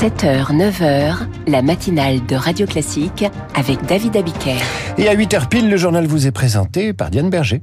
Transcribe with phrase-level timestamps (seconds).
[0.00, 3.24] 7h, 9h, la matinale de Radio Classique
[3.54, 4.58] avec David Abiker.
[4.98, 7.62] Et à 8h pile, le journal vous est présenté par Diane Berger.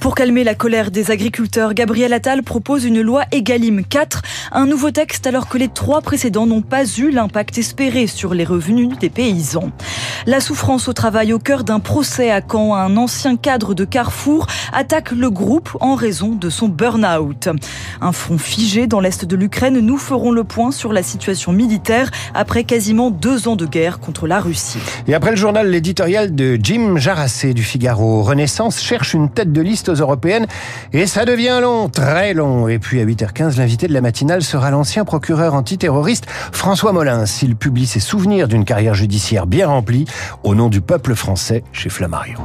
[0.00, 4.22] Pour calmer la colère des agriculteurs, Gabriel Attal propose une loi Egalim 4,
[4.52, 8.44] un nouveau texte alors que les trois précédents n'ont pas eu l'impact espéré sur les
[8.44, 9.70] revenus des paysans.
[10.26, 14.46] La souffrance au travail au cœur d'un procès à Caen, un ancien cadre de Carrefour
[14.72, 17.48] attaque le groupe en raison de son burn-out.
[18.00, 22.10] Un front figé dans l'est de l'Ukraine, nous ferons le point sur la situation militaire
[22.34, 24.78] après quasiment deux ans de guerre contre la Russie.
[25.08, 29.60] Et après le journal, l'éditorial de Jim Jarassé du Figaro, Renaissance cherche une tête de
[29.60, 30.46] liste aux européennes
[30.92, 32.68] et ça devient long, très long.
[32.68, 37.24] Et puis à 8h15, l'invité de la matinale sera l'ancien procureur antiterroriste François Molins.
[37.42, 40.06] Il publie ses souvenirs d'une carrière judiciaire bien remplie
[40.42, 42.38] au nom du peuple français chez Flammarion.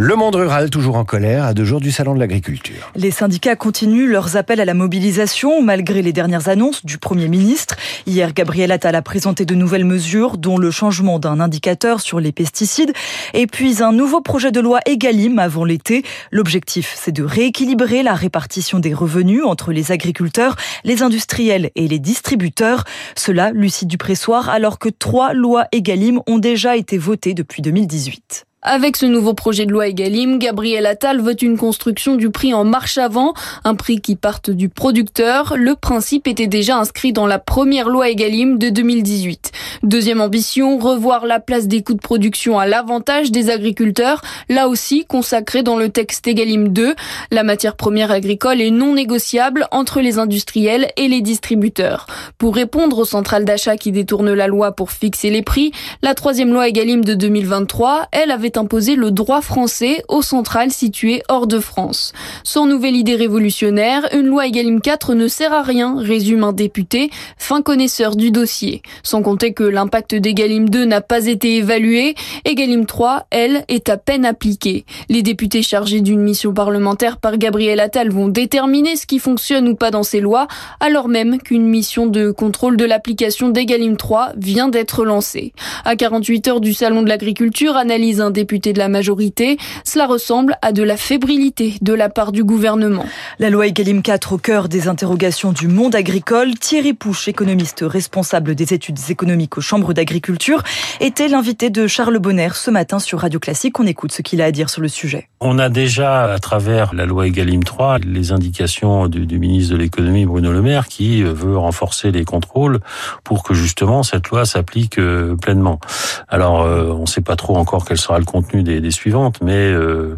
[0.00, 2.92] Le monde rural toujours en colère à deux jours du salon de l'agriculture.
[2.94, 7.74] Les syndicats continuent leurs appels à la mobilisation malgré les dernières annonces du Premier ministre.
[8.06, 12.30] Hier, Gabriel Attal a présenté de nouvelles mesures dont le changement d'un indicateur sur les
[12.30, 12.92] pesticides
[13.34, 16.04] et puis un nouveau projet de loi Egalim avant l'été.
[16.30, 21.98] L'objectif, c'est de rééquilibrer la répartition des revenus entre les agriculteurs, les industriels et les
[21.98, 22.84] distributeurs.
[23.16, 28.44] Cela, Lucie Dupressoir, alors que trois lois Egalim ont déjà été votées depuis 2018.
[28.70, 32.64] Avec ce nouveau projet de loi Egalim, Gabriel Attal veut une construction du prix en
[32.64, 33.32] marche avant,
[33.64, 35.54] un prix qui parte du producteur.
[35.56, 39.52] Le principe était déjà inscrit dans la première loi Egalim de 2018.
[39.84, 45.04] Deuxième ambition, revoir la place des coûts de production à l'avantage des agriculteurs, là aussi
[45.04, 46.96] consacré dans le texte Egalim 2.
[47.30, 52.06] La matière première agricole est non négociable entre les industriels et les distributeurs.
[52.38, 55.70] Pour répondre aux centrales d'achat qui détournent la loi pour fixer les prix,
[56.02, 61.22] la troisième loi Egalim de 2023, elle avait imposer le droit français aux centrales situées
[61.28, 62.12] hors de France.
[62.42, 67.10] Sans nouvelle idée révolutionnaire, une loi Egalim 4 ne sert à rien, résume un député,
[67.36, 68.82] fin connaisseur du dossier.
[69.04, 72.14] Sans compter que l'impact d'Egalim 2 n'a pas été évalué,
[72.44, 74.84] Egalim 3, elle, est à peine appliquée.
[75.08, 79.74] Les députés chargés d'une mission parlementaire par Gabriel Attal vont déterminer ce qui fonctionne ou
[79.74, 80.48] pas dans ces lois,
[80.80, 85.52] alors même qu'une mission de contrôle de l'application d'Egalim 3 vient d'être lancée.
[85.84, 89.58] À 48 heures du Salon de l'agriculture, analyse un députés de la majorité.
[89.84, 93.04] Cela ressemble à de la fébrilité de la part du gouvernement.
[93.38, 96.54] La loi Egalim 4 au cœur des interrogations du monde agricole.
[96.58, 100.62] Thierry Pouche, économiste responsable des études économiques aux chambres d'agriculture,
[101.00, 103.78] était l'invité de Charles Bonner ce matin sur Radio Classique.
[103.78, 105.28] On écoute ce qu'il a à dire sur le sujet.
[105.40, 109.78] On a déjà, à travers la loi Egalim 3, les indications du, du ministre de
[109.78, 112.78] l'économie Bruno Le Maire qui veut renforcer les contrôles
[113.24, 115.80] pour que justement cette loi s'applique euh, pleinement.
[116.28, 119.38] Alors, euh, on ne sait pas trop encore quel sera le contenu des, des suivantes,
[119.42, 120.16] mais euh,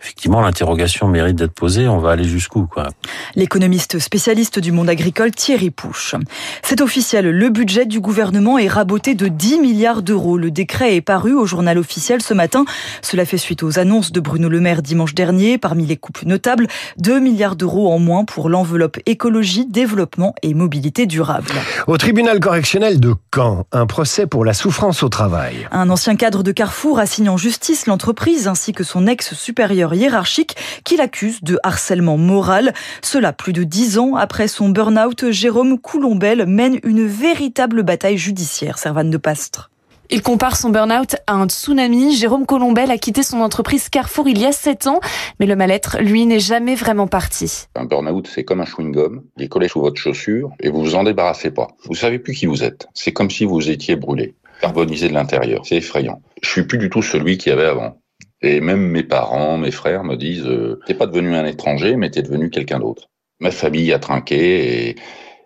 [0.00, 1.88] effectivement, l'interrogation mérite d'être posée.
[1.88, 2.88] On va aller jusqu'où, quoi?
[3.34, 6.14] L'économiste spécialiste du monde agricole Thierry Pouche.
[6.62, 10.36] C'est officiel, le budget du gouvernement est raboté de 10 milliards d'euros.
[10.36, 12.64] Le décret est paru au journal officiel ce matin.
[13.00, 15.56] Cela fait suite aux annonces de Bruno Le Maire dimanche dernier.
[15.56, 16.66] Parmi les coupes notables,
[16.98, 21.52] 2 milliards d'euros en moins pour l'enveloppe écologie, développement et mobilité durable.
[21.86, 25.68] Au tribunal correctionnel de Caen, un procès pour la souffrance au travail.
[25.70, 30.96] Un ancien cadre de Carrefour assigne en justice l'entreprise ainsi que son ex-supérieur hiérarchique qui
[30.96, 32.74] l'accuse de harcèlement moral.
[33.00, 38.71] Cela plus de dix ans après son burn-out, Jérôme Coulombel mène une véritable bataille judiciaire,
[38.78, 39.70] Servane de Pastre.
[40.10, 42.14] Il compare son burn-out à un tsunami.
[42.14, 45.00] Jérôme Colombel a quitté son entreprise Carrefour il y a 7 ans,
[45.40, 47.64] mais le mal-être, lui, n'est jamais vraiment parti.
[47.76, 49.22] Un burn-out, c'est comme un chewing-gum.
[49.38, 51.68] Il est collé sous votre chaussure et vous vous en débarrassez pas.
[51.86, 52.88] Vous savez plus qui vous êtes.
[52.92, 55.64] C'est comme si vous étiez brûlé, carbonisé de l'intérieur.
[55.64, 56.20] C'est effrayant.
[56.42, 57.96] Je suis plus du tout celui qu'il y avait avant.
[58.42, 62.10] Et même mes parents, mes frères me disent, euh, t'es pas devenu un étranger, mais
[62.10, 63.08] t'es devenu quelqu'un d'autre.
[63.40, 64.96] Ma famille a trinqué et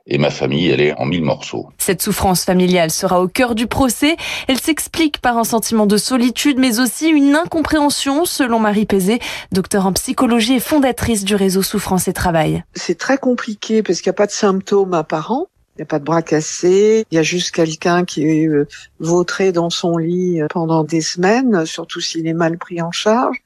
[0.07, 1.69] et ma famille, elle est en mille morceaux.
[1.79, 4.17] Cette souffrance familiale sera au cœur du procès.
[4.47, 9.19] Elle s'explique par un sentiment de solitude, mais aussi une incompréhension, selon Marie Pézé,
[9.53, 12.65] docteur en psychologie et fondatrice du réseau Souffrance et Travail.
[12.75, 15.49] C'est très compliqué parce qu'il n'y a pas de symptômes apparents.
[15.77, 18.67] Il n'y a pas de bras cassés, il y a juste quelqu'un qui est euh,
[18.99, 23.37] vautré dans son lit euh, pendant des semaines, surtout s'il est mal pris en charge.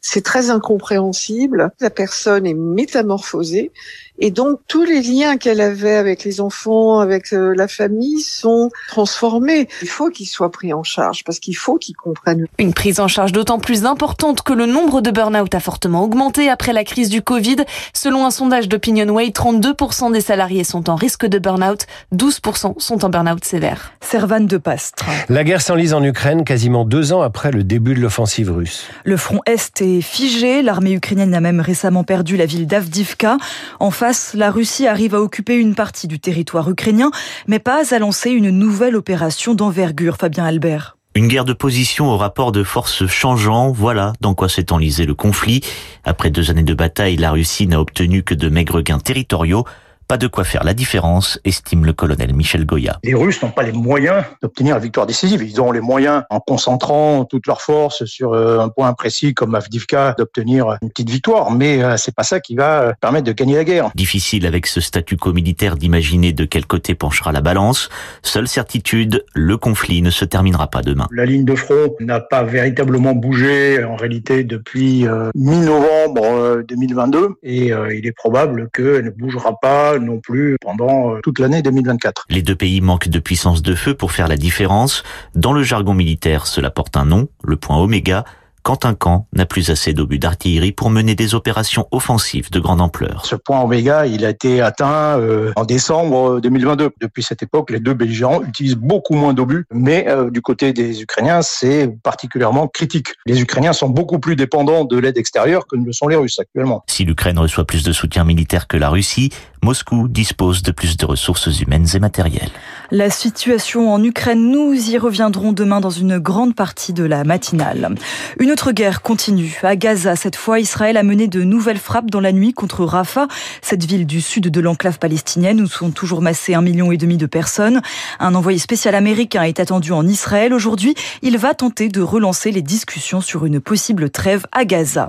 [0.00, 1.72] C'est très incompréhensible.
[1.80, 3.72] La personne est métamorphosée
[4.20, 8.70] et donc tous les liens qu'elle avait avec les enfants, avec euh, la famille sont
[8.88, 9.68] transformés.
[9.82, 12.46] Il faut qu'ils soient pris en charge parce qu'il faut qu'ils comprennent.
[12.58, 16.48] Une prise en charge d'autant plus importante que le nombre de burn-out a fortement augmenté
[16.48, 17.56] après la crise du Covid.
[17.94, 21.80] Selon un sondage d'Opinionway, 32% des salariés sont en risque de burn-out
[22.12, 23.92] d'autres, 12% sont en burn-out sévère.
[24.00, 25.04] Servan de Pastre.
[25.28, 28.86] La guerre s'enlise en Ukraine quasiment deux ans après le début de l'offensive russe.
[29.04, 30.62] Le front Est est figé.
[30.62, 33.36] L'armée ukrainienne a même récemment perdu la ville d'Avdivka.
[33.78, 37.10] En face, la Russie arrive à occuper une partie du territoire ukrainien,
[37.46, 40.16] mais pas à lancer une nouvelle opération d'envergure.
[40.16, 40.96] Fabien Albert.
[41.14, 45.14] Une guerre de position au rapport de force changeant, voilà dans quoi s'est enlisé le
[45.14, 45.60] conflit.
[46.04, 49.64] Après deux années de bataille, la Russie n'a obtenu que de maigres gains territoriaux.
[50.10, 52.98] Pas de quoi faire la différence, estime le colonel Michel Goya.
[53.04, 55.40] Les Russes n'ont pas les moyens d'obtenir la victoire décisive.
[55.40, 59.54] Ils ont les moyens, en concentrant toutes leurs forces sur euh, un point précis comme
[59.54, 61.52] Avdivka, d'obtenir une petite victoire.
[61.52, 63.92] Mais euh, c'est pas ça qui va euh, permettre de gagner la guerre.
[63.94, 67.88] Difficile avec ce statu quo militaire d'imaginer de quel côté penchera la balance.
[68.24, 71.06] Seule certitude, le conflit ne se terminera pas demain.
[71.12, 78.06] La ligne de front n'a pas véritablement bougé en réalité depuis mi-novembre 2022 et il
[78.06, 82.26] est probable qu'elle ne bougera pas non plus pendant euh, toute l'année 2024.
[82.28, 85.02] Les deux pays manquent de puissance de feu pour faire la différence.
[85.34, 88.24] Dans le jargon militaire, cela porte un nom, le point oméga,
[88.62, 92.80] quand un camp n'a plus assez d'obus d'artillerie pour mener des opérations offensives de grande
[92.80, 93.24] ampleur.
[93.24, 96.90] Ce point oméga, il a été atteint euh, en décembre 2022.
[97.00, 101.02] Depuis cette époque, les deux belligérants utilisent beaucoup moins d'obus, mais euh, du côté des
[101.02, 103.08] Ukrainiens, c'est particulièrement critique.
[103.26, 106.38] Les Ukrainiens sont beaucoup plus dépendants de l'aide extérieure que ne le sont les Russes
[106.38, 106.84] actuellement.
[106.86, 109.30] Si l'Ukraine reçoit plus de soutien militaire que la Russie,
[109.62, 112.50] Moscou dispose de plus de ressources humaines et matérielles.
[112.90, 117.94] La situation en Ukraine, nous y reviendrons demain dans une grande partie de la matinale.
[118.38, 119.60] Une autre guerre continue.
[119.62, 123.28] À Gaza, cette fois, Israël a mené de nouvelles frappes dans la nuit contre Rafah,
[123.60, 127.18] cette ville du sud de l'enclave palestinienne où sont toujours massés un million et demi
[127.18, 127.82] de personnes.
[128.18, 130.94] Un envoyé spécial américain est attendu en Israël aujourd'hui.
[131.20, 135.06] Il va tenter de relancer les discussions sur une possible trêve à Gaza.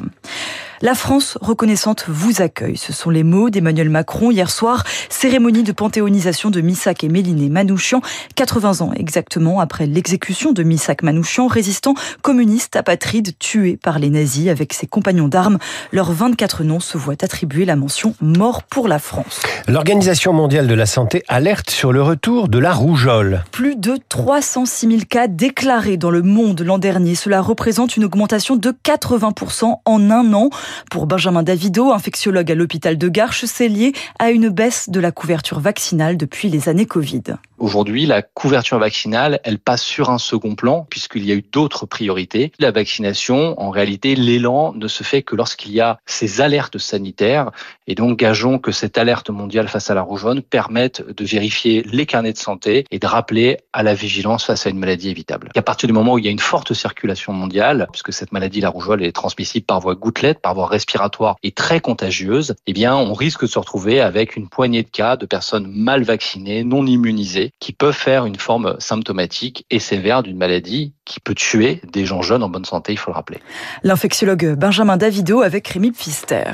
[0.83, 2.75] La France reconnaissante vous accueille.
[2.75, 4.83] Ce sont les mots d'Emmanuel Macron hier soir.
[5.09, 8.01] Cérémonie de panthéonisation de Missak et Méliné Manouchian.
[8.33, 11.93] 80 ans exactement après l'exécution de Missak Manouchian, résistant
[12.23, 15.59] communiste apatride tué par les nazis avec ses compagnons d'armes.
[15.91, 19.43] Leurs 24 noms se voient attribuer la mention mort pour la France.
[19.67, 23.43] L'Organisation mondiale de la santé alerte sur le retour de la rougeole.
[23.51, 27.13] Plus de 306 000 cas déclarés dans le monde l'an dernier.
[27.13, 30.49] Cela représente une augmentation de 80% en un an.
[30.89, 35.11] Pour Benjamin Davido, infectiologue à l'hôpital de Garches, c'est lié à une baisse de la
[35.11, 37.23] couverture vaccinale depuis les années Covid.
[37.61, 41.85] Aujourd'hui, la couverture vaccinale, elle passe sur un second plan puisqu'il y a eu d'autres
[41.85, 42.51] priorités.
[42.57, 47.51] La vaccination, en réalité, l'élan ne se fait que lorsqu'il y a ces alertes sanitaires.
[47.85, 52.07] Et donc, gageons que cette alerte mondiale face à la rougeole permette de vérifier les
[52.07, 55.49] carnets de santé et de rappeler à la vigilance face à une maladie évitable.
[55.55, 58.61] À partir du moment où il y a une forte circulation mondiale, puisque cette maladie,
[58.61, 62.95] la rougeole, est transmissible par voie gouttelette, par voie respiratoire et très contagieuse, eh bien,
[62.95, 66.85] on risque de se retrouver avec une poignée de cas de personnes mal vaccinées, non
[66.85, 72.05] immunisées, qui peuvent faire une forme symptomatique et sévère d'une maladie qui peut tuer des
[72.05, 73.39] gens jeunes en bonne santé, il faut le rappeler.
[73.83, 76.51] L'infectiologue Benjamin Davido avec Rémi Pfister.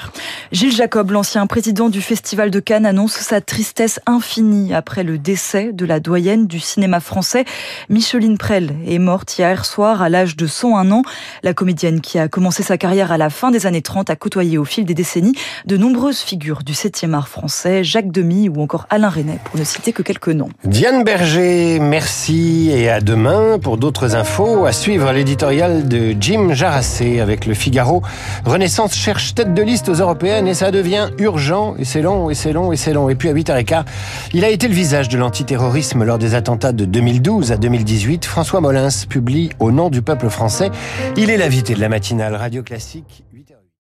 [0.52, 5.74] Gilles Jacob, l'ancien président du Festival de Cannes, annonce sa tristesse infinie après le décès
[5.74, 7.46] de la doyenne du cinéma français.
[7.90, 11.04] Micheline Prel est morte hier soir à l'âge de 101 ans.
[11.44, 14.58] La comédienne qui a commencé sa carrière à la fin des années 30 a côtoyé
[14.58, 15.34] au fil des décennies
[15.66, 19.64] de nombreuses figures du 7e art français, Jacques Demy ou encore Alain Resnais, pour ne
[19.64, 20.50] citer que quelques noms.
[20.66, 24.66] Diane Berger, merci et à demain pour d'autres infos.
[24.66, 28.02] À suivre l'éditorial de Jim Jarassé avec le Figaro.
[28.44, 32.36] Renaissance cherche tête de liste aux européennes et ça devient urgent et c'est long et
[32.36, 33.08] c'est long et c'est long.
[33.08, 33.86] Et puis à 8h15,
[34.34, 38.26] il a été le visage de l'antiterrorisme lors des attentats de 2012 à 2018.
[38.26, 40.72] François Molins publie Au nom du peuple français.
[41.16, 43.24] Il est l'invité de la matinale Radio Classique.
[43.34, 43.57] 8h...